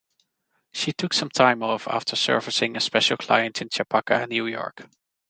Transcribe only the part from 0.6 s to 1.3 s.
She took some